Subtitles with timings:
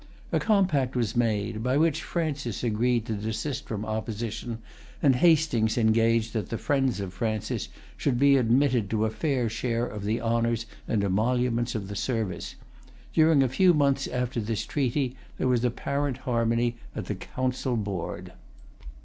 [0.31, 4.57] A compact was made, by which Francis agreed to desist from opposition,
[4.99, 9.85] and Hastings engaged that the friends of Francis should be admitted to a fair share
[9.85, 12.55] of the honors and emoluments of the service.
[13.13, 18.33] During a few months after this treaty there was apparent harmony at the council board.